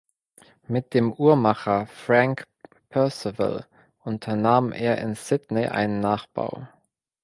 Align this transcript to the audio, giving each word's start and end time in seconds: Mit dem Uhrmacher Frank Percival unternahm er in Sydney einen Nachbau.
Mit 0.67 0.95
dem 0.95 1.13
Uhrmacher 1.13 1.85
Frank 1.85 2.45
Percival 2.89 3.67
unternahm 3.99 4.71
er 4.71 4.97
in 4.97 5.13
Sydney 5.13 5.67
einen 5.67 5.99
Nachbau. 5.99 6.65